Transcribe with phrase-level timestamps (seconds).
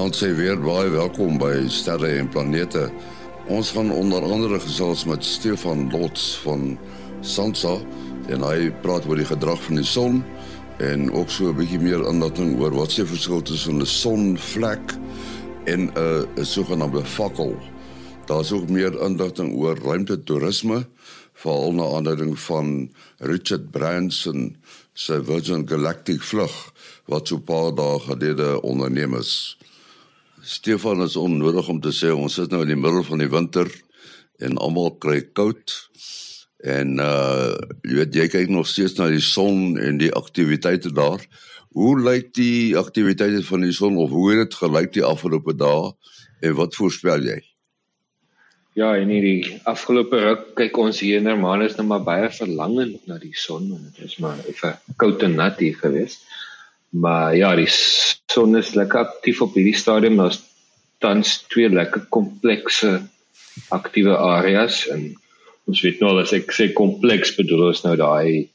[0.00, 2.86] Vanaand sê weer baie welkom by Sterre en Planete.
[3.52, 6.78] Ons gaan onder andere gesels met Stefan Lots van
[7.20, 7.74] Sansa
[8.32, 10.22] en hy praat oor die gedrag van die son
[10.80, 14.96] en ook so 'n bietjie meer inligting oor wat se verskil tussen 'n sonvlek
[15.66, 17.52] en 'n 'n sogenaamde fakkel.
[18.24, 20.86] Daar's ook meer inligting oor ruimtetoerisme
[21.34, 22.88] veral na aanleiding van
[23.18, 24.56] Richard Branson
[24.94, 26.72] se Virgin Galactic vlug
[27.04, 29.58] wat so 'n paar dae gelede onderneem is.
[30.42, 33.68] Stefan is onnodig om te sê ons sit nou in die middel van die winter
[34.40, 35.74] en almal kry koud.
[36.64, 37.52] En uh
[37.84, 41.20] jy weet jy kyk nog steeds na die son en die aktiwiteite daar.
[41.76, 45.92] Hoe lyk die aktiwiteite van die son of hoe het dit gelyk die afgelope dae
[46.40, 47.38] en wat voorspel jy?
[48.78, 53.18] Ja, en hierdie afgelope ruk kyk ons hier in Hermanus nou maar baie verlangend na
[53.20, 56.24] die son want dit is maar effe koud en nat hier geweest.
[56.90, 60.18] Maar ja, die son is lekker aktief op hierdie stadium.
[60.18, 60.40] Daar's
[61.00, 63.00] tans twee lekker komplekse
[63.72, 65.12] aktiewe areas en
[65.70, 68.50] ons weet nou as ek sê kompleks bedoel ons nou daai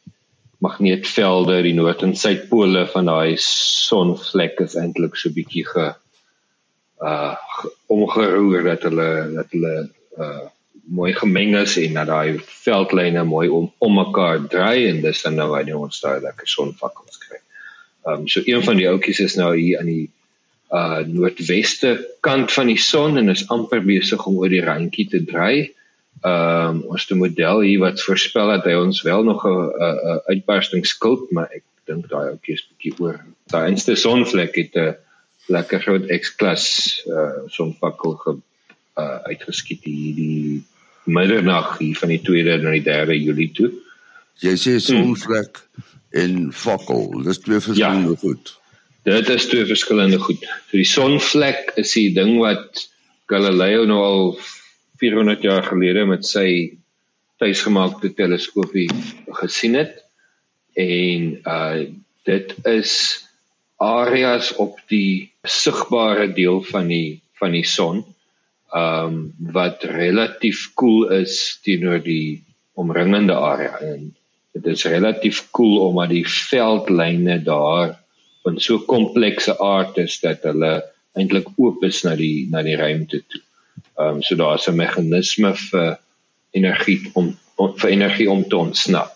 [0.64, 5.94] magneetvelde, die noord en suidpole van daai sonvlek is eintlik so bietjie ge
[7.06, 7.36] uh
[7.92, 9.74] omgeroer dat hulle dat hulle
[10.18, 10.46] uh
[10.86, 15.40] mooi gemeng is en dat daai veldlyne mooi om om mekaar draai en dis dan
[15.40, 17.45] nou waar ons daai lekker sonvakkels kry.
[18.06, 20.10] Ehm um, so een van die oudjies is nou hier aan die
[20.72, 21.92] uh noordweste
[22.26, 25.72] kant van die son en is amper besig om oor die randjie te draai.
[26.22, 30.22] Ehm um, ons het 'n model hier wat voorspel dat hy ons wel nog 'n
[30.26, 33.20] uitbarsting skuld, maar ek dink daai oudjie is bietjie oor.
[33.52, 34.96] Daai enste sonvlek het 'n
[35.48, 36.66] lekker groot X-klas
[37.08, 38.38] uh sonvakkel ge
[38.98, 40.64] uh uitgeskiet hier die
[41.06, 43.72] middernag hier van die 2de na die 3de Julie toe.
[44.44, 47.10] Jy sê sonvlek hmm en fakkel.
[47.26, 48.54] Dis twee verskillende ja, goed.
[49.06, 50.46] Dit is twee verskillende goed.
[50.70, 52.86] So die sonvlek is die ding wat
[53.32, 54.26] Galileo nou al
[55.02, 56.48] 400 jaar gelede met sy
[57.42, 58.88] tuisgemaakte teleskoopie
[59.42, 60.02] gesien het.
[60.80, 61.86] En uh
[62.26, 62.92] dit is
[63.78, 68.00] areas op die sigbare deel van die van die son
[68.74, 69.20] um
[69.54, 72.42] wat relatief koel cool is teenoor die
[72.82, 74.10] omringende area en
[74.56, 77.96] dit is relatief koel cool omdat die veldlyne daar
[78.46, 80.78] van so komplekse aard is dat hulle
[81.16, 83.42] eintlik oop is na die na die ruimte toe.
[84.00, 86.00] Ehm um, so daar's 'n meganisme vir
[86.52, 89.16] energie om, om vir energie om te ontsnap.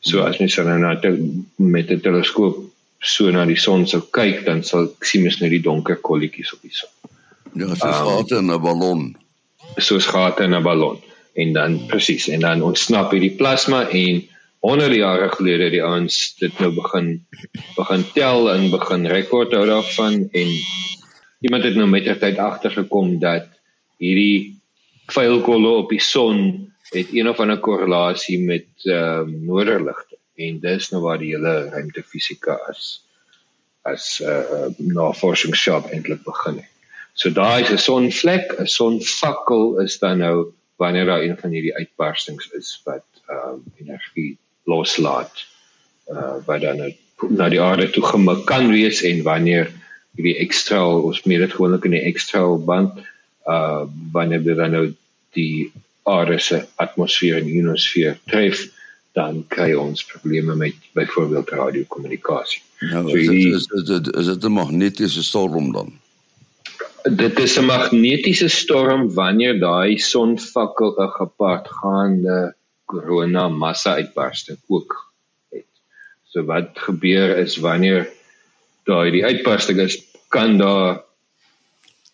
[0.00, 1.16] So as mens nou
[1.56, 2.64] met 'n teleskoop
[3.00, 6.62] so na die son sou kyk, dan sal sien mens net die donker kolletjies op
[6.62, 6.88] die son.
[7.52, 9.16] Ja, so um, gate in 'n ballon.
[9.76, 10.98] So gate in 'n ballon
[11.32, 14.28] en dan presies en dan ontsnap hierdie plasma en
[14.60, 17.12] honderde jare gelede die ouens dit nou begin
[17.76, 20.50] begin tel en begin rekord hou daarvan en
[21.40, 23.48] iemand het nou met die tyd agtergekom dat
[24.00, 24.60] hierdie
[25.10, 26.42] vuilkolle op die son
[26.90, 31.54] het een of ander korrelasie met ehm um, noorderligte en dis nou waar die hele
[31.72, 33.00] ruimtefisika as
[33.82, 36.72] as 'n uh, eh, navorsingsskop eintlik begin het.
[37.14, 41.76] So daai is 'n sonvlek, 'n sonvakkel is dan nou wanneer daar een van hierdie
[41.76, 45.44] uitbarstings is wat ehm um, energie loslaat
[46.10, 46.92] uh wat dan nou
[47.28, 49.70] na die aarde toe gemik kan wees en wanneer
[50.16, 52.98] hierdie ekstra ons meer dit gewoonlik in die ekstra band
[53.46, 54.86] uh wanneer dit dan nou
[55.36, 55.72] die
[56.08, 58.66] aarde se atmosfeer en ionosfeer tref
[59.18, 62.62] dan kry ons probleme met byvoorbeeld radiokommunikasie.
[62.92, 65.92] Nou, so hierdie, is dit is dit 'n magnetiese storm dan?
[67.16, 72.54] Dit is 'n magnetiese storm wanneer daai sonvakkel 'n gepaardgaande
[72.90, 74.96] corona massa uitbarsting ook
[75.54, 75.68] het.
[76.30, 78.08] So wat gebeur is wanneer
[78.88, 79.98] daai die uitbarsting is,
[80.34, 81.02] kan daar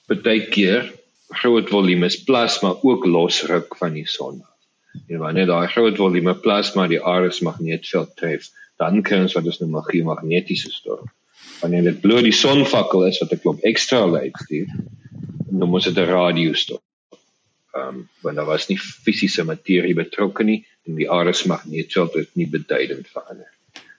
[0.09, 0.93] baie keer
[1.41, 4.43] groot volumes plasma ook losruk van die son.
[5.09, 8.49] En wanneer daai groot volume plasma die aarde se magneetveld tref,
[8.81, 11.11] dan kry ons wat ons noem 'n geomagnetiese storm.
[11.61, 14.69] Wanneer dit bloot die sonvakkel is wat 'n klomp ekstra lig stuur,
[15.51, 16.86] dan moet dit 'n radiostorm
[17.77, 22.15] ehm um, want daar was nie fisiese materie betrokke nie en die aarde se magneetveld
[22.15, 23.49] het nie beduidend verander.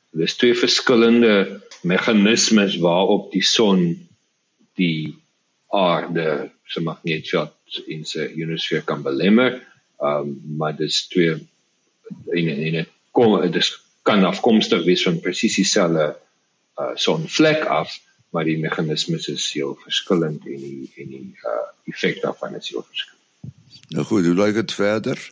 [0.09, 3.83] So, Dis twee verskillende meganismes waarop die son
[4.79, 5.15] die
[5.67, 9.59] aarde se magneetveld in sy ionosfeer kan belemmer.
[10.01, 11.35] Ehm um, maar dis twee
[12.31, 16.15] in in 'n kom dis kan afkomstig wees van presies dieselfde
[16.79, 22.21] uh sonvlek af maar die meganismes is heel verskillend en die en die uh effek
[22.21, 23.16] daarvan is heel verskillend.
[23.89, 25.31] Nou goed, hoe lyk dit verder?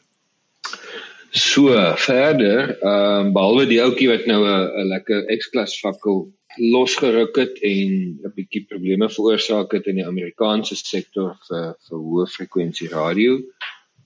[1.36, 7.60] So, verder, ehm um, behalwe die ouetjie wat nou 'n lekker X-klas fakkel losgeruk het
[7.60, 7.92] en
[8.24, 13.36] 'n bietjie probleme veroorsaak het in die Amerikaanse sektor vir vir hoë frekwensie radio.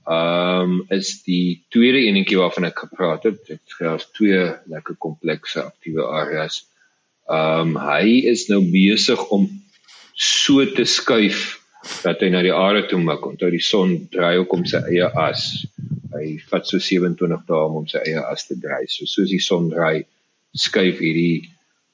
[0.09, 3.45] Ehm um, is die tweede enetjie waarvan ek gepraat het.
[3.45, 6.65] Dit gehad twee lekker komplekse aktiewe areas.
[7.29, 9.45] Ehm um, hy is nou besig om
[10.13, 11.58] so te skuif
[12.03, 13.25] dat hy na die aarde toe mik.
[13.25, 15.65] Onthou die son draai ook om sy eie as.
[16.13, 18.87] Hy vat so 27 dae om sy eie as te draai.
[18.87, 20.05] So soos die son draai,
[20.57, 21.49] skuif hierdie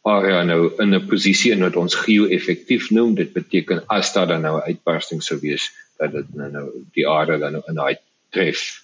[0.05, 3.15] area nou in 'n posisie in wat ons geo-effektief noem.
[3.15, 7.07] Dit beteken as daar dan nou 'n uitbarsting sou wees, dat dit nou nou die
[7.09, 7.97] aarde dan nou in daai
[8.31, 8.83] tref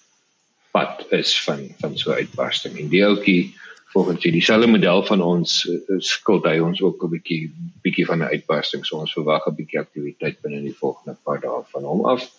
[0.72, 2.78] pad is van van so 'n uitbarsting.
[2.78, 3.54] En die ouetjie
[3.92, 7.42] volgens hierdie selfe model van ons uh, skuld hy ons ook 'n bietjie
[7.84, 8.86] bietjie van 'n uitbarsting.
[8.86, 12.30] So ons verwag 'n bietjie aktiwiteit binne die volgende paar dae van hom af.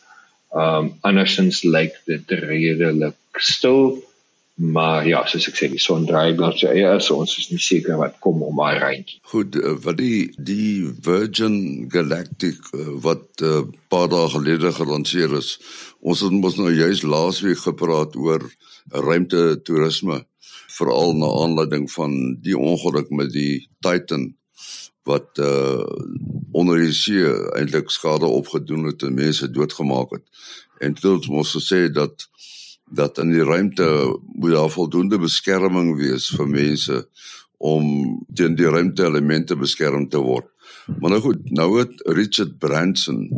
[0.54, 4.04] Um andersins lyk dit redelik stil
[4.56, 7.62] maar ja, soos ek sê, die son draai dan sy eie is, ons is nie
[7.62, 9.18] seker wat kom om daai reintjie.
[9.32, 12.60] Goed, uh, wat die die Virgin Galactic
[13.02, 15.58] wat 'n uh, paar dae gelede gelanseer is.
[16.02, 18.46] Ons het mos nou juis laasweek gepraat oor
[18.92, 20.22] ruimte toerisme,
[20.78, 24.32] veral na aanleiding van die ongeluk met die Titan
[25.04, 25.84] wat uh
[26.54, 27.26] onder die see
[27.58, 30.24] eintlik skade opgedoen het en mense doodgemaak het.
[30.80, 32.28] En dit het ons gesê dat
[32.94, 33.88] dat in die ruimte
[34.38, 37.00] moet daar voldoende beskerming wees vir mense
[37.58, 37.88] om
[38.36, 40.53] teen die ruimte elemente beskerm te word.
[40.86, 43.30] Maar nou goed, nou het Richard Branson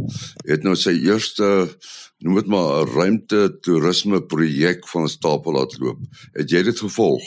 [0.46, 1.70] het nou sy eerste
[2.18, 6.00] noem dit maar 'n ruimte toerisme projek van stapel laat loop.
[6.32, 7.24] Het jy dit gevolg?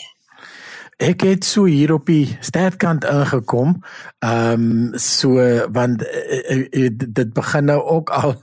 [0.98, 3.76] Ek het so hier op die sterkant ingekom.
[4.18, 5.38] Ehm um, so
[5.70, 8.34] want uh, uh, dit begin nou ook al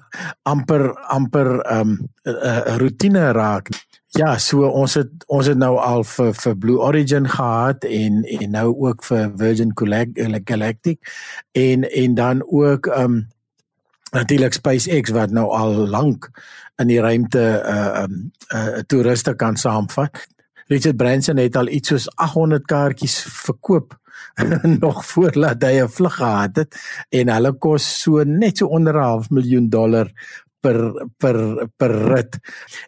[0.43, 3.69] amper amper ehm um, 'n uh, uh, rotine raak.
[4.15, 8.51] Ja, so ons het ons het nou al vir vir Blue Origin gehad en en
[8.53, 10.99] nou ook vir Virgin Galactic
[11.51, 13.27] en en dan ook ehm um,
[14.15, 16.29] natuurlik SpaceX wat nou al lank
[16.79, 20.27] in die ruimte uh ehm uh, toeriste kan saamvat.
[20.67, 23.99] Richard Branson het al iets soos 800 kaartjies verkoop
[24.83, 26.75] nog voordat hy 'n vlug gehad het
[27.09, 30.11] en hulle kos so net so onder 'n half miljoen dollar
[30.65, 30.79] per
[31.21, 31.37] per
[31.77, 32.39] per rit.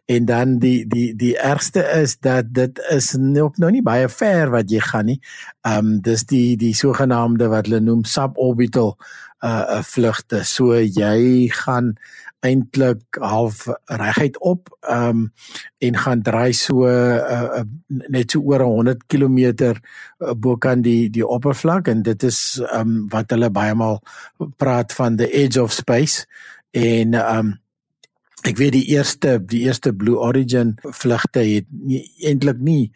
[0.09, 4.51] En dan die die die ergste is dat dit is nog nou nie baie ver
[4.55, 5.19] wat jy gaan nie.
[5.61, 8.95] Ehm um, dis die die sogenaamde wat hulle noem suborbital
[9.45, 10.41] uh vlugte.
[10.43, 11.93] So jy gaan
[12.45, 15.33] eintlik half reguit op ehm um,
[15.77, 19.73] en gaan draai so uh, net so oor 100 km
[20.37, 24.01] bo kan die die oppervlak en dit is ehm um, wat hulle baie maal
[24.57, 26.25] praat van the edge of space
[26.71, 27.55] en ehm um,
[28.47, 32.91] ek weet die eerste die eerste Blue Origin vlugte het nie eintlik nie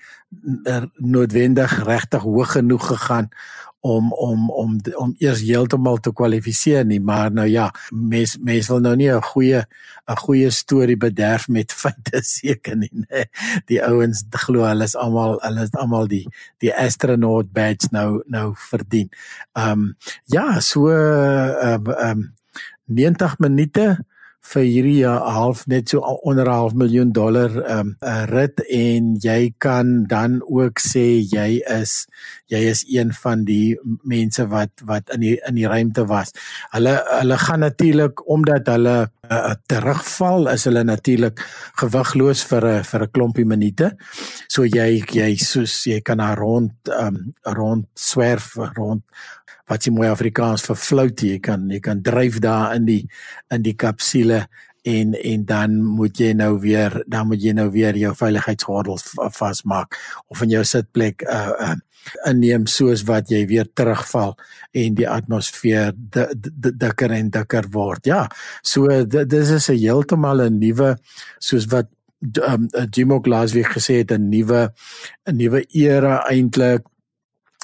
[0.95, 3.27] noodwendig regtig hoog genoeg gegaan
[3.81, 8.80] om om om om eers heeltemal te kwalifiseer nie maar nou ja mens mens wil
[8.80, 9.65] nou nie 'n goeie
[10.07, 13.25] 'n goeie storie bederf met feite seker nie nee.
[13.65, 16.27] die ouens glo hulle is almal hulle is almal die
[16.59, 19.09] die astronaut badge nou nou verdien.
[19.57, 22.33] Ehm um, ja so ehm uh, um,
[22.86, 24.06] 90 minute
[24.41, 30.06] vir hierdie half net so onder half miljoen dollar um, 'n rit en jy kan
[30.09, 32.07] dan ook sê jy is
[32.49, 36.33] jy is een van die mense wat wat in die in die ruimte was.
[36.73, 41.39] Hulle hulle gaan natuurlik omdat hulle uh, terugval is hulle natuurlik
[41.80, 43.92] gewigloos vir 'n vir 'n klompie minute.
[44.47, 49.04] So jy jy soos jy kan daar rond um, rond swerf rond
[49.71, 53.04] wat jy mooi Afrikaans vir float jy kan jy kan dryf daar in die
[53.54, 54.45] in die kapsule
[54.83, 59.06] en en dan moet jy nou weer dan moet jy nou weer jou veiligheidsgordels
[59.37, 59.97] vasmaak
[60.28, 61.80] of in jou sitplek uh, uh
[62.25, 64.33] inneem soos wat jy weer terugval
[64.73, 68.07] en die atmosfeer dikker en dikker word.
[68.09, 68.28] Ja.
[68.63, 70.97] So dis is 'n heeltemal 'n nuwe
[71.40, 71.87] soos wat
[72.42, 74.73] um, Jim O'Glasweek gesê het 'n nuwe
[75.28, 76.83] 'n nuwe era eintlik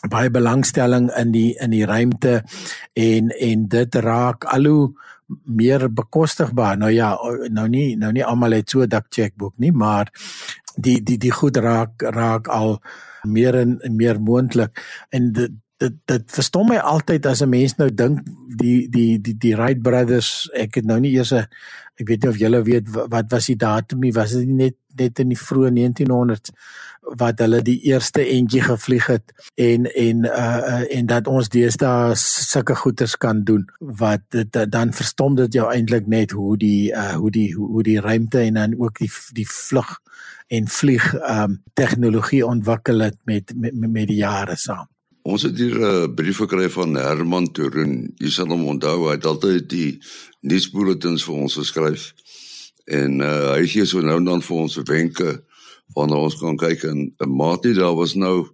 [0.10, 2.44] baie belangstelling in die in die ruimte
[2.94, 4.94] en en dit raak al hoe
[5.44, 6.77] meer bekostigbaar.
[6.77, 7.18] Nou ja,
[7.50, 10.12] nou nie nou nie almal het so 'n dak checkbook nie, maar
[10.75, 12.80] die die die goed raak raak al
[13.24, 14.77] meer en meer moontlik
[15.10, 18.22] en dit dit dit verstom my altyd as 'n mens nou dink
[18.58, 21.46] die die die die Wright brothers ek het nou nie eers 'n
[22.00, 25.20] ek weet nie of julle weet wat was die datum nie was dit net net
[25.20, 26.51] in die vroeë 1900s
[27.01, 32.16] wat hulle die eerste entjie gevlieg het en en uh, uh en dat ons deesdae
[32.16, 36.92] sulke goeders kan doen wat dit uh, dan verstom dit jou eintlik net hoe die
[36.92, 39.98] uh hoe die hoe die ruimte en dan ook die die vlug
[40.48, 44.88] en vlieg um tegnologie ontwikkel het met met met die jare saam.
[45.27, 48.13] Ons het hier 'n brief gekry van Herman Toren.
[48.16, 50.00] Jy sal hom onthou, hy het altyd die
[50.42, 52.13] nuusbulletins vir ons geskryf.
[52.86, 55.44] En uh, hy gee so nou en dan vir ons wenke
[55.96, 58.50] wanneer ons kan kyk en 'n maatie daar was nou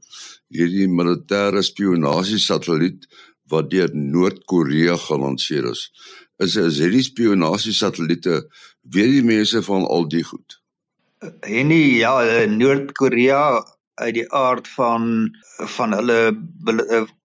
[0.54, 3.08] hierdie militêre spionasie satelliet
[3.50, 5.92] wat deur Noord-Korea gelanseer is.
[6.40, 8.44] Is is hierdie spionasie satelliete
[8.82, 10.60] weet die mense van al die goed?
[11.42, 13.64] Henny, ja, Noord-Korea
[13.96, 15.36] uit die aard van
[15.78, 16.34] van hulle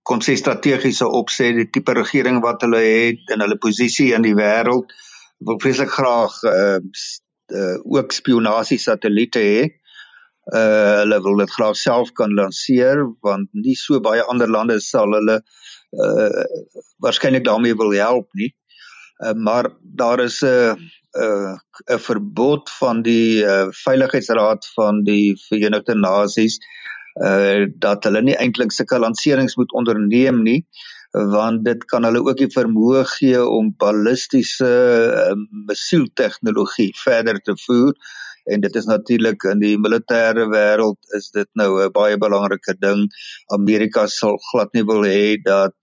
[0.08, 4.36] kon sê strategiese opset, die tipe regering wat hulle het en hulle posisie in die
[4.36, 4.92] wêreld
[5.38, 6.78] wil vreeslik graag uh,
[7.58, 9.60] uh ook spionasie satelliete hê.
[10.48, 15.12] Uh hulle wil dit graag self kan lanseer want nie so baie ander lande sal
[15.12, 15.40] hulle
[16.04, 16.44] uh
[17.04, 18.54] waarskynlik daarmee wil help nie.
[19.24, 25.36] Uh, maar daar is 'n uh, 'n uh, verbod van die uh, veiligheidsraad van die
[25.48, 26.58] Verenigde Nasies
[27.24, 30.64] uh dat hulle nie eintlik sulke lanserings moet onderneem nie
[31.10, 35.36] want dit kan hulle ook die vermoë gee om ballistiese uh,
[35.66, 37.94] missiel tegnologie verder te voer
[38.52, 43.08] en dit is natuurlik in die militêre wêreld is dit nou 'n baie belangrike ding
[43.58, 45.74] Amerika sal glad nie wil hê dat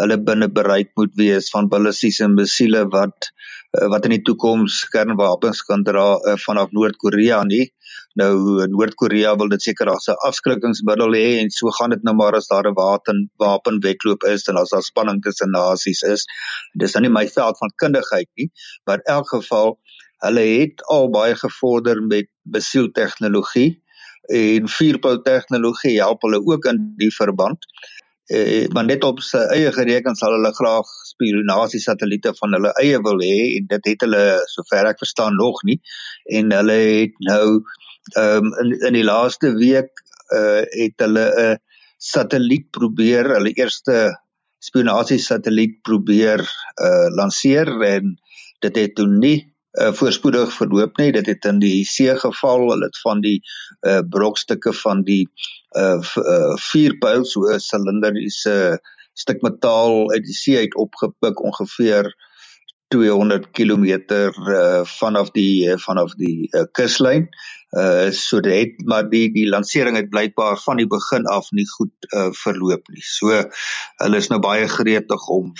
[0.00, 5.62] hulle binne bereik moet wees van ballistiese missiele wat uh, wat in die toekoms kernwapens
[5.68, 7.66] kan dra uh, vanaf Noord-Korea nie.
[8.20, 12.36] Nou Noord-Korea wil dit seker as 'n afskrikkingsmiddel hê en so gaan dit nou maar
[12.40, 16.24] as daar 'n wapen wapenwetloop is en as daar spanning tussen nasies is.
[16.78, 18.50] Dis dan nie my veld van kundigheid nie,
[18.86, 19.78] maar in elk geval
[20.22, 23.82] hulle het al baie gevorder met besiel tegnologie
[24.30, 27.66] en vuurpyl tegnologie help hulle ook in die verband.
[28.30, 33.00] Eh maar net op sy eie gereken sal hulle graag spionasie satelliete van hulle eie
[33.02, 34.22] wil hê en dit het hulle
[34.54, 35.80] sover ek verstaan nog nie.
[36.38, 37.62] En hulle het nou
[38.16, 39.90] ehm um, in in die laaste week
[40.32, 41.58] eh uh, het hulle 'n
[41.98, 43.98] satelliet probeer hulle eerste
[44.58, 48.18] spionasie satelliet probeer eh uh, lanseer en
[48.60, 51.12] dit het toe nie uh, voorspoedig verloop nie.
[51.12, 52.68] Dit het in die see geval.
[52.70, 53.38] Hulle het van die
[53.86, 55.28] uh, brokstukke van die
[55.78, 58.80] uh, uh vuurpyl so 'n silinderiese
[59.12, 62.12] stuk metaal uit die see uit opgepik ongeveer
[62.92, 67.28] 200 km uh, vanaf die uh, vanaf die uh, kuslyn.
[67.72, 72.08] Uh so dit maar die die lansering het blykbaar van die begin af nie goed
[72.12, 73.00] uh, verloop nie.
[73.00, 75.54] So hulle is nou baie gretig om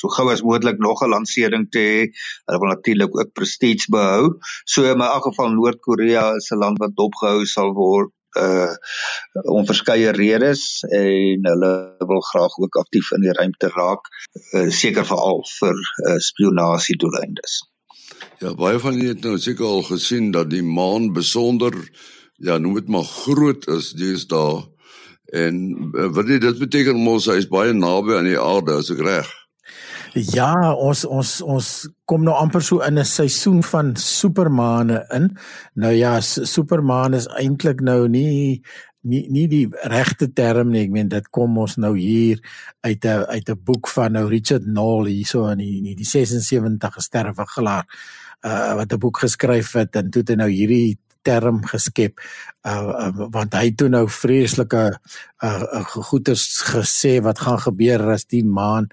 [0.00, 2.00] so gou as moontlik nog 'n lansering te hê.
[2.46, 4.38] Hulle wil natuurlik ook prestige behou.
[4.64, 8.74] So in elk geval Noord-Korea is 'n land wat dopgehou sal word uh
[9.50, 14.06] om verskeie redes en hulle wil graag ook aktief in die ruimte raak
[14.54, 17.60] uh, seker veral vir uh, spionasie doeleindes.
[18.40, 21.74] Ja, baie van julle het nou seker al gesien dat die maan besonder
[22.38, 24.62] ja, noem dit maar groot is deesdae
[25.32, 25.60] en
[25.94, 29.28] uh, wat dit beteken mos hy is baie naby aan die aarde as ek reg.
[30.14, 31.66] Ja, ons ons ons
[32.10, 35.36] kom nou amper so in 'n seisoen van supermane in.
[35.74, 38.62] Nou ja, supermaan is eintlik nou nie
[39.02, 40.82] nie nie die regte term nie.
[40.84, 42.38] Ek meen dit kom ons nou hier
[42.82, 46.94] uit 'n uit 'n boek van nou Richard Knoll hierso in die die, die 76
[46.94, 47.86] gesterwe gelaar
[48.44, 52.20] uh wat 'n boek geskryf het en toe het hy nou hierdie term geskep
[52.66, 54.84] uh, uh want hy toe nou vreeslike
[55.44, 58.88] uh, uh goeters gesê wat gaan gebeur as die maan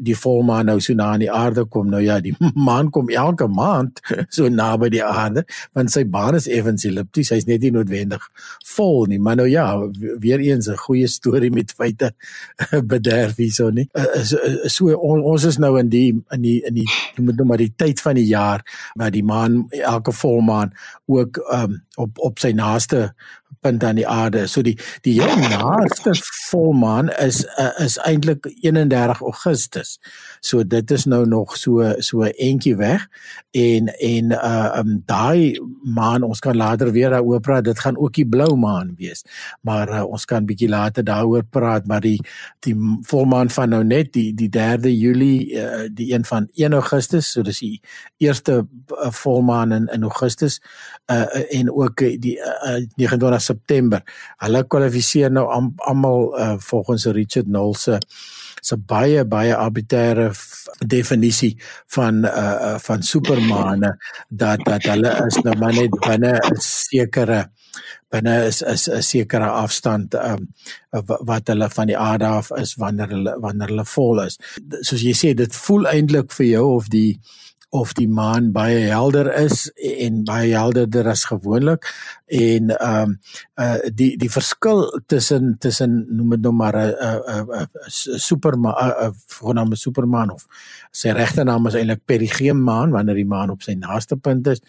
[0.00, 2.34] die volmaan nou so na aan die aarde kom nou ja die
[2.68, 7.46] maan kom elke maand so naby die aarde want sy baan is effens ellipties hy's
[7.46, 8.22] net nie noodwendig
[8.76, 9.18] vol nie.
[9.18, 9.66] Maar nou ja
[10.20, 12.12] weer eens 'n goeie storie met feite
[12.92, 13.88] bederf hierso nie.
[14.22, 14.36] So,
[14.68, 17.72] so on, ons is nou in die in die in die moet nou maar die
[17.76, 18.62] tyd van die jaar
[18.94, 20.72] waar die maan elke volmaan
[21.06, 23.10] ook um, op op sy naaste
[23.60, 24.46] punt aan die aarde.
[24.46, 24.76] So die
[25.06, 26.14] die heel naaste
[26.48, 29.96] volmaan is uh, is eintlik 31 Augustus.
[30.40, 33.06] So dit is nou nog so so eentjie weg
[33.56, 37.64] en en uh um daai maan ons kan later weer daaroor praat.
[37.64, 39.24] Dit gaan ook die blou maan wees.
[39.60, 42.20] Maar uh, ons kan bietjie later daaroor praat, maar die
[42.66, 42.76] die
[43.08, 47.42] volmaan van nou net die die 3de Julie uh, die een van 1 Augustus, so
[47.42, 47.80] dis die
[48.22, 50.60] eerste uh, volmaan in in Augustus
[51.10, 51.24] uh
[51.54, 54.02] en ook die uh, 29 September.
[54.42, 58.00] Hulle kwalifiseer nou almal uh, volgens Richard Knoll se
[58.66, 60.30] se baie baie arbitreëre
[60.90, 61.52] definisie
[61.94, 63.92] van uh van supermane
[64.28, 67.40] dat dat hulle is nou maar net binne 'n sekere
[68.10, 70.48] binne is is 'n sekere afstand um
[71.30, 74.38] wat hulle van die aarde af is wanneer hulle wanneer hulle vol is.
[74.80, 77.20] Soos jy sê dit voel eintlik vir jou of die
[77.74, 81.86] of die maan baie helder is en baie helderder as gewoonlik
[82.26, 83.18] en ehm um,
[83.54, 88.74] uh die die verskil tussen tussen noem dit nou maar 'n 'n 'n supermaan
[89.08, 90.46] 'n voorname supermaan of
[90.90, 94.60] sy regte naam is eintlik perigeum maan wanneer die maan op sy naaste punt is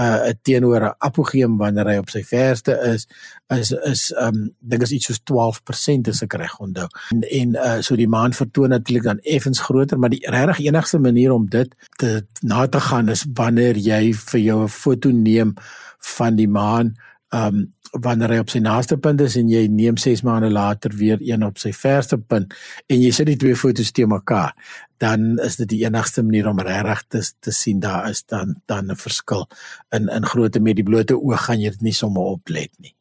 [0.00, 3.06] uh teenoor 'n apogeum wanneer hy op sy verste is
[3.48, 6.88] is is ehm um, dink is iets soos 12% as ek reg onthou.
[7.10, 10.98] En en uh so die maan vertoon natuurlik dan effens groter maar die regtig enigste
[10.98, 15.54] manier om dit te na te gaan is wanneer jy vir jou 'n foto neem
[15.98, 16.94] van die maan
[17.34, 17.72] ehm um,
[18.02, 21.44] wanneer hy op sy naaste punt is en jy neem 6 maande later weer een
[21.46, 22.54] op sy verste punt
[22.90, 24.50] en jy sit die twee fotos te mekaar
[25.04, 28.90] dan is dit die enigste manier om regtig te, te sien daar is dan dan
[28.90, 29.46] 'n verskil
[29.90, 32.94] in in grootte met die blote oog gaan jy dit nie sommer oplet nie.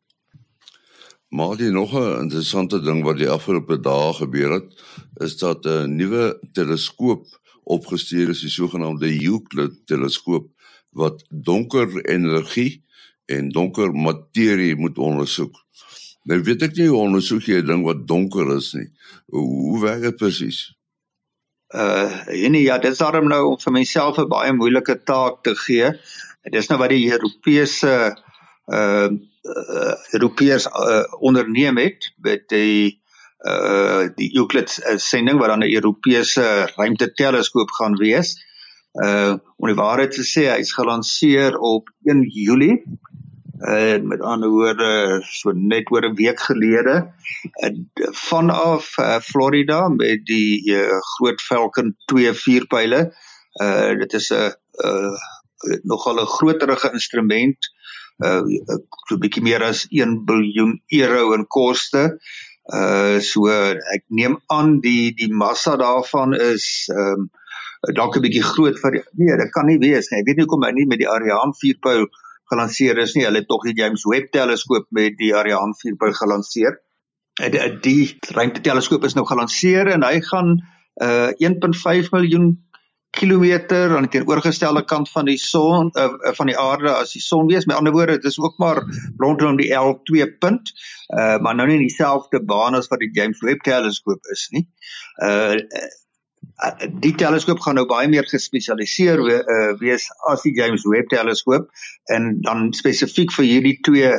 [1.29, 4.69] Maar die nog 'n interessante ding wat die afgelope dae gebeur het
[5.15, 7.25] is dat 'n nuwe teleskoop
[7.63, 10.51] opgestuur is, die sogenaamde Euclid teleskoop
[10.91, 12.82] wat donker energie
[13.25, 15.55] en donker materie moet ondersoek.
[16.23, 18.87] Nou weet ek nie hoe ondersoek jy 'n ding wat donker is nie.
[19.27, 20.71] Hoe, werk dit presies?
[21.75, 25.55] Uh en ja, dit is daarom nou om vir myself 'n baie moeilike taak te
[25.55, 25.91] gee.
[26.43, 28.15] Dit is nou wat die Europese
[28.67, 29.09] uh,
[29.43, 33.01] uh Europeërs uh, onderneem het met die
[33.43, 38.37] uh die Euclid uh, sending wat dan 'n Europese ruimteteleskoop gaan wees.
[38.93, 42.83] Uh om die waarheid te sê, hy's gelanseer op 1 Julie
[43.67, 46.95] uh met ander woorde so net oor 'n week gelede
[47.63, 47.71] uh,
[48.11, 53.13] vanaf uh, Florida met die uh, groot Falcon 2 vuurpyle.
[53.61, 54.51] Uh dit is 'n
[54.85, 55.15] uh,
[55.83, 57.57] nogal 'n groterige instrument
[58.19, 58.43] uh
[59.07, 62.19] so 'n bietjie meer as 1 biljoen euro in koste.
[62.73, 63.47] Uh so
[63.95, 67.31] ek neem aan die die massa daarvan is ehm um,
[67.95, 70.19] dalk 'n bietjie groot vir nee, dit kan nie wees nie.
[70.19, 72.07] Ek weet nie hoekom hy nie met die Ariane vuurpyl
[72.53, 73.25] gelanseer is nie.
[73.27, 76.79] Hulle het tog die James Webb teleskoop met die Ariane 4 by gelanseer.
[77.41, 80.59] Die, die ruimteteleskoop is nou gelanseer en hy gaan
[81.01, 82.51] uh 1.5 miljoen
[83.13, 87.49] kilometer aan die teenoorgestelde kant van die son uh, van die aarde as die son
[87.49, 87.67] wees.
[87.69, 88.81] Met ander woorde, dit is ook maar
[89.21, 90.73] rondom die L2 punt.
[91.13, 94.65] Uh maar nou nie dieselfde baan as wat die James Webb teleskoop is nie.
[95.21, 95.61] Uh
[97.03, 101.69] die teleskoop gaan nou baie meer gespesialiseer we, uh, wees as die James Webb teleskoop
[102.13, 104.11] en dan spesifiek vir hierdie twee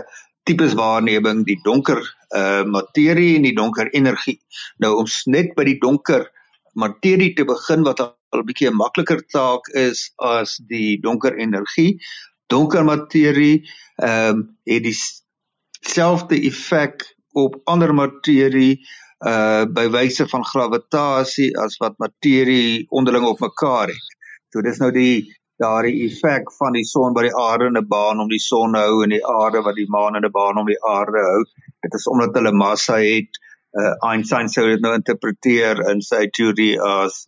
[0.48, 2.00] tipes waarneming die donker
[2.36, 4.38] uh, materie en die donker energie.
[4.82, 6.28] Nou om net by die donker
[6.74, 12.00] materie te begin wat al 'n bietjie 'n makliker taak is as die donker energie.
[12.48, 13.64] Donker materie
[14.02, 18.82] ehm um, het dieselfde effek op ander materie
[19.22, 24.06] uh by wyse van gravitasie as wat materie onderling op mekaar het.
[24.52, 25.24] So dis nou die
[25.62, 29.02] daardie effek van die son by die aarde in 'n baan om die son hou
[29.04, 31.42] en die aarde wat die maan in 'n baan om die aarde hou.
[31.82, 33.40] Dit is omdat hulle massa het.
[33.74, 37.26] Uh Einstein sou dit nou interpreteer in sy teorie as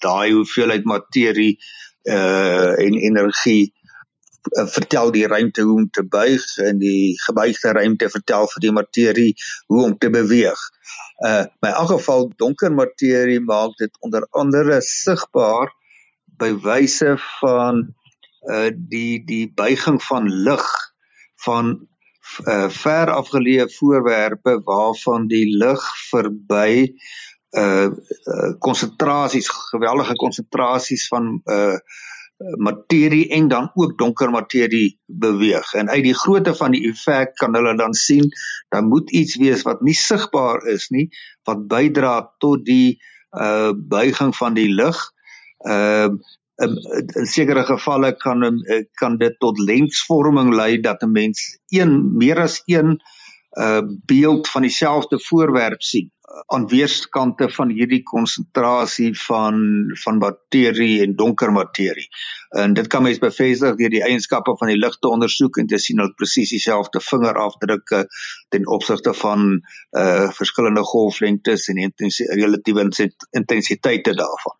[0.00, 1.58] daai hoeveelheid materie
[2.08, 3.81] uh en energie uh,
[4.50, 9.34] vertel die ruimte hoe om te buig en die gebuigde ruimte vertel vir die materie
[9.66, 10.58] hoe om te beweeg.
[11.26, 15.70] Uh by elk geval donker materie maak dit onder andere sigbaar
[16.38, 17.84] by wyse van
[18.50, 20.68] uh die die buiging van lig
[21.46, 21.74] van
[22.46, 26.94] uh ver afgeleë voorwerpe waarvan die lig verby
[27.58, 27.90] uh
[28.58, 31.76] konsentrasies uh, geweldige konsentrasies van uh
[32.56, 35.72] materie en dan ook donker materie beweeg.
[35.72, 38.28] En uit die grootte van die effek kan hulle dan sien
[38.68, 41.08] daar moet iets wees wat nie sigbaar is nie
[41.48, 43.00] wat bydra tot die
[43.32, 44.98] uh buiging van die lig.
[45.64, 46.76] Ehm uh, in,
[47.16, 48.44] in sekere gevalle kan
[49.00, 53.00] kan dit tot lensvorming lei dat 'n mens een meer as een
[53.58, 56.12] uh beeld van dieselfde voorwerp sien
[56.46, 59.56] aan weerskante van hierdie konsentrasie van
[60.02, 62.08] van materie en donker materie.
[62.48, 65.78] En dit kan mens bevestig deur die eienskappe van die lig te ondersoek en te
[65.78, 68.06] sien dat presies dieselfde vingerafdrukke
[68.48, 69.60] ten opsigte van
[69.98, 71.92] uh verskillende golflengtes en
[72.40, 72.88] relatiewe
[73.30, 74.56] intensiteite daarvan.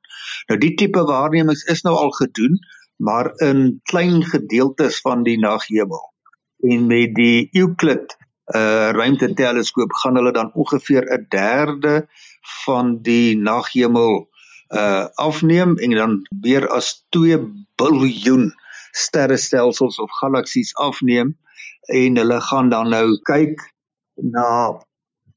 [0.46, 2.58] Nou die tipe waarnemings is nou al gedoen,
[2.96, 6.10] maar in klein gedeeltes van die naghemel.
[6.62, 8.16] En met die Euclid
[8.56, 12.06] uh ruimteteleskoop gaan hulle dan ongeveer 'n derde
[12.64, 14.28] van die naghemel
[14.74, 17.38] uh afneem en dan weer as 2
[17.76, 18.52] biljoen
[18.90, 21.36] sterrestelsels of galaksies afneem
[21.80, 23.72] en hulle gaan dan nou kyk
[24.14, 24.48] na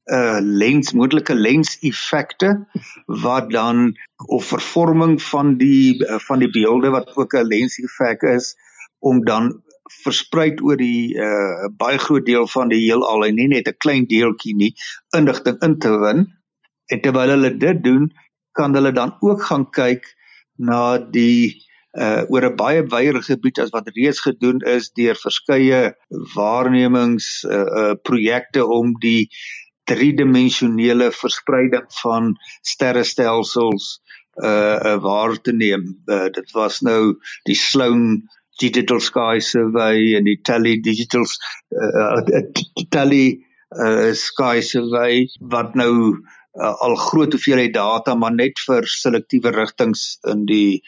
[0.06, 2.66] uh lens moontlike lens effekte
[3.06, 8.22] wat dan of vervorming van die uh, van die beelde wat ook 'n lens effek
[8.22, 8.54] is
[8.98, 9.62] om dan
[10.04, 14.06] versprei oor die uh baie groot deel van die heelal en nie net 'n klein
[14.10, 14.72] deeltjie nie
[15.16, 16.26] indigting in te win
[16.92, 18.10] en terwyl hulle dit doen
[18.52, 20.06] kan hulle dan ook gaan kyk
[20.58, 21.62] na die
[21.96, 25.94] uh oor 'n baie wyeer gebied as wat reeds gedoen is deur verskeie
[26.34, 29.30] waarnemings uh, uh projekte om die
[29.86, 34.00] driedimensionele verspreiding van sterrestelsels
[34.42, 36.02] uh, uh waar te neem.
[36.06, 37.16] Uh, dit was nou
[37.48, 38.28] die Sloan
[38.60, 42.20] Digital Sky Survey en die Tally Digital uh,
[42.90, 43.38] Tally
[43.76, 45.92] uh, Sky Survey wat nou
[46.56, 50.82] uh, al groot hoeveelheid data maar net vir selektiewe rigtings in die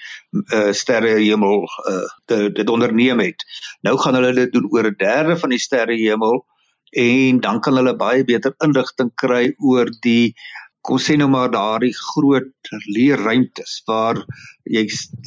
[0.55, 3.45] uh, sterrehemel uh, dit onderneem het.
[3.87, 6.45] Nou gaan hulle dit doen oor 'n derde van die sterrehemel
[6.97, 10.35] en dan kan hulle baie beter inligting kry oor die
[10.87, 14.21] kom sê nou maar daardie groot leerruimtes waar
[14.69, 14.85] jy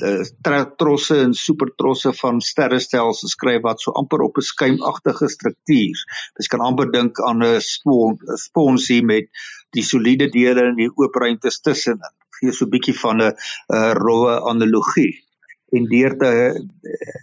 [0.08, 5.98] uh, trosse en supertrosse van sterrestelsels skryf wat so amper op 'n skuimagtige struktuur.
[6.40, 9.28] Jy kan amper dink aan 'n spon, sponsie met
[9.76, 12.16] die soliede dele en die oop ruimtes tussenin.
[12.40, 13.34] Gee so 'n bietjie van 'n
[14.04, 15.20] roue analogie.
[15.72, 16.32] En deur te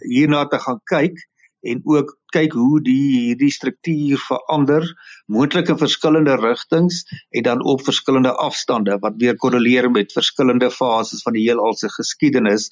[0.05, 1.17] hierna te gaan kyk,
[1.61, 4.85] en ook kyk hoe die hierdie struktuur verander
[5.27, 7.01] moontlik in verskillende rigtings
[7.35, 11.89] en dan op verskillende afstande wat weer korreleer met verskillende fases van die heelal se
[11.95, 12.69] geskiedenis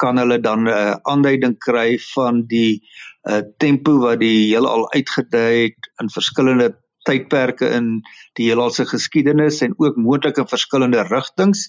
[0.00, 2.82] kan hulle dan 'n uh, aanduiding kry van die
[3.28, 8.02] uh, tempo wat die heelal uitgedui het in verskillende tydperke in
[8.38, 11.68] die heelal se geskiedenis en ook moontlik in verskillende rigtings.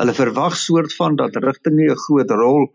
[0.00, 2.70] Hulle verwag soort van dat rigtinge 'n groot rol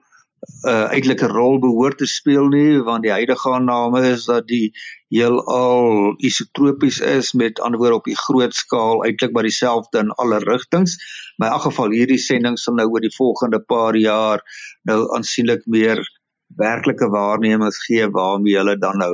[0.65, 4.73] uh, eintlik 'n rol behoort te speel nie want die huidige aanname is dat die
[5.13, 10.39] heelal isotropies is met ander woorde op die groot skaal eintlik maar dieselfde in alle
[10.43, 10.97] rigtings.
[11.37, 14.43] Maar in elk geval hierdie sending sal nou oor die volgende paar jaar
[14.83, 16.01] nou aansienlik meer
[16.47, 19.13] werklike waarnemings gee waarmee hulle dan nou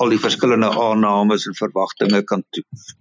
[0.00, 2.94] al die verskillende aannames en verwagtinge kan toets.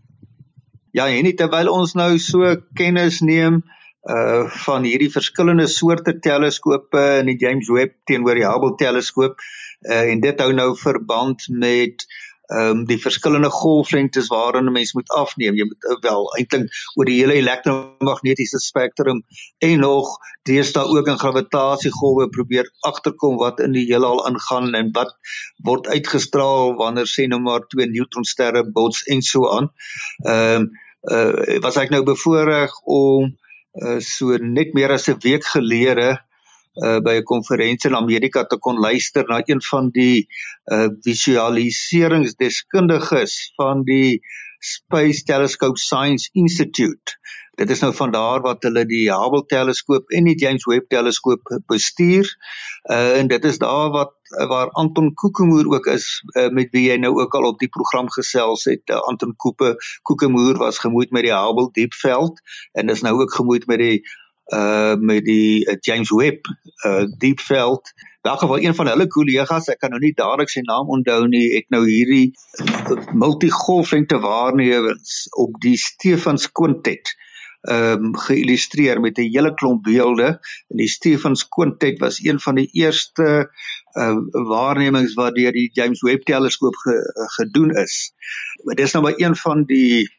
[0.91, 7.27] Ja, en terwyl ons nou so kennis neem uh van hierdie verskillende soorte teleskope in
[7.29, 9.37] die James Webb teenoor die Hubble teleskoop
[9.85, 12.05] uh en dit hou nou verband met
[12.51, 15.55] ehm um, die verskillende golflengtes waarin 'n mens moet afneem.
[15.55, 19.23] Jy moet uh, wel eintlik oor die hele elektromagnetiese spektrum
[19.57, 20.17] en nog
[20.49, 25.15] deesdae ook in gravitasiegolwe probeer agterkom wat in die heelal aangaan en wat
[25.63, 29.71] word uitgestraal wanneer sê nou maar twee neutronsterre bots en so aan.
[30.25, 30.71] Ehm um,
[31.11, 33.31] uh was ek nou bevoorreg om
[33.79, 36.17] uh, so net meer as 'n week gelede
[36.83, 40.27] uh, by 'n konferensie in Amerika te kon luister na een van die
[40.71, 44.21] uh, visualiseringsdeskundiges van die
[44.61, 47.17] Space Telescope Science Institute.
[47.59, 51.51] Dit is nou van daar wat hulle die Hubble teleskoop en die James Webb teleskoop
[51.69, 52.29] bestuur.
[52.89, 54.13] Uh, en dit is daar wat
[54.49, 58.09] waar Anton Kokemoer ook is uh, met wie jy nou ook al op die program
[58.09, 58.81] gesels het.
[58.89, 62.39] Uh, Anton Kope Kokemoer was gemoed met die Hubble diepveld
[62.71, 64.01] en is nou ook gemoed met die
[64.53, 66.45] uh met die uh, James Webb
[66.85, 67.93] uh diepveld.
[68.21, 71.47] Daar geval een van hulle kollegas, ek kan nou nie dadelik sy naam onthou nie,
[71.55, 72.33] het nou hierdie
[73.17, 77.15] multigolflengte waarnemings op die Stefans Quintet
[77.61, 80.39] ehm um, geillustreer met 'n hele klomp beelde.
[80.67, 83.51] En die Stefans Quintet was een van die eerste
[83.93, 88.13] uh waarnemings wat deur die James Webb teleskoop ge, gedoen is.
[88.63, 90.09] Dit is nou maar een van die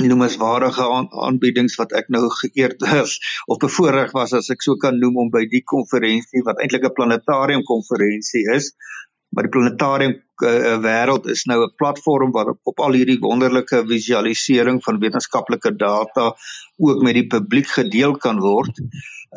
[0.00, 0.86] noemenswaardige
[1.26, 5.30] aanbiedings wat ek nou geëerd is of bevoorreg was as ek so kan noem om
[5.30, 8.72] by die konferensie wat eintlik 'n planetarium konferensie is
[9.32, 14.82] maar die planetarium uh, wêreld is nou 'n platform waar op al hierdie wonderlike visualisering
[14.84, 16.32] van wetenskaplike data
[16.76, 18.80] ook met die publiek gedeel kan word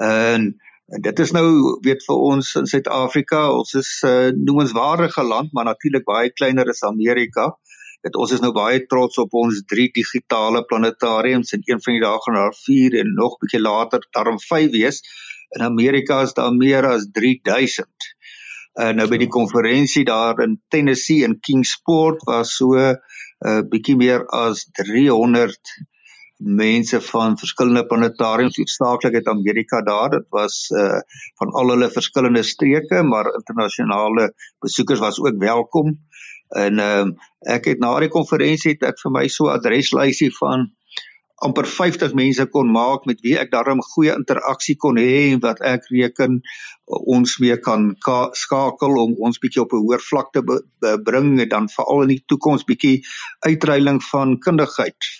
[0.01, 0.53] en
[0.85, 5.49] En dit is nou weet vir ons in Suid-Afrika, ons is 'n uh, noemenswaardige land,
[5.51, 7.45] maar natuurlik baie kleiner as Amerika.
[7.45, 11.95] Uh dat ons is nou baie trots op ons drie digitale planetariums en een van
[11.95, 15.01] die dae gaan daar 4 en nog bietjie later daarom 5 wees.
[15.57, 18.11] In Amerika is daar meer as 3000.
[18.75, 23.61] En uh, nou by die konferensie daar in Tennessee in Kingsport was so 'n uh,
[23.73, 25.75] bietjie meer as 300
[26.37, 30.99] mense van verskillende planetariums hoofsaaklik uit Amerika daar dit was uh
[31.39, 35.95] van al hulle verskillende streke maar internasionale besoekers was ook welkom
[36.49, 40.69] En ehm um, ek het na die konferensie het ek vir my so adreslysie van
[41.45, 45.59] amper 50 mense kon maak met wie ek daarom goeie interaksie kon hê en wat
[45.67, 46.39] ek reken
[46.85, 47.91] ons mee kan
[48.39, 50.43] skakel om ons bietjie op 'n hoër vlak te
[51.09, 53.03] bring en dan veral in die toekoms bietjie
[53.45, 55.11] uitreiling van kundigheid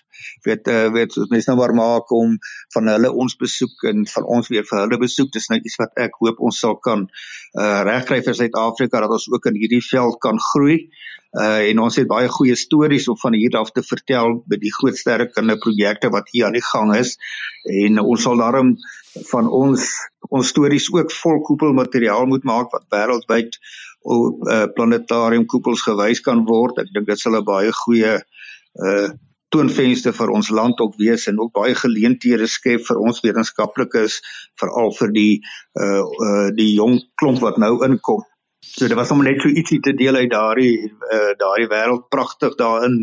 [0.47, 2.37] weet uh, weet mense nou maar maak om
[2.75, 6.03] van hulle ons besoek en van ons weer vir hulle besoek dis nou iets wat
[6.07, 10.19] ek hoop ons sal kan uh, regkry vir Suid-Afrika dat ons ook in hierdie veld
[10.23, 14.39] kan groei uh, en ons het baie goeie stories om van hier af te vertel
[14.49, 17.17] by die groot sterkende projekte wat hier aan die gang is
[17.85, 18.75] en ons sal daarom
[19.31, 19.89] van ons
[20.33, 23.59] ons stories ook vol koepelmateriaal moet maak wat wêreldwyd
[24.05, 26.77] op uh, planetarium koepels gewys kan word.
[26.83, 28.17] Ek dink dit sal 'n baie goeie
[28.85, 29.09] uh
[29.55, 34.19] toonvenster vir ons land ook wees en ook baie geleenthede skep vir ons wetenskaplikes
[34.59, 35.33] veral vir die
[35.79, 38.25] uh uh die jong klomp wat nou inkom.
[38.65, 42.57] So dit was om net so ietsie te deel uit daardie uh daardie wêreld pragtig
[42.59, 42.97] daar in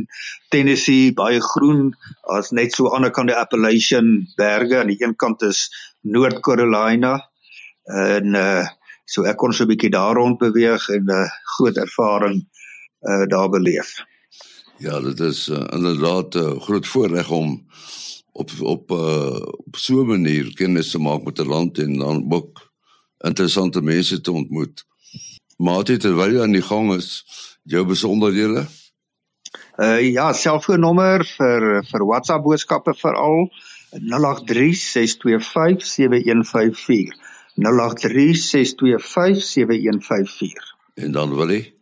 [0.53, 1.95] Tennessee, baie groen,
[2.37, 5.65] as net so aan die ander kant die Appalachian berge aan die een kant is
[6.03, 7.17] Noord Carolina
[7.88, 8.62] en uh
[9.12, 12.43] so ek kon so 'n bietjie daar rond beweeg en 'n uh, groot ervaring
[13.09, 13.97] uh daar beleef.
[14.78, 17.66] Ja, dit is uh, inderdaad 'n uh, groot voorreg om
[18.32, 22.32] op op uh, op so 'n manier kennis te maak met 'n land en dan
[22.32, 22.70] ook
[23.18, 24.85] interessante mense te ontmoet.
[25.56, 27.24] Maar dit terwyl jy aan die gang is,
[27.62, 28.66] jou besonderhede?
[29.76, 33.52] Uh ja, selfoonnommer vir vir WhatsApp boodskappe veral
[33.92, 33.96] 0836257154.
[37.52, 37.64] 0836257154.
[40.94, 41.74] En dan wil jy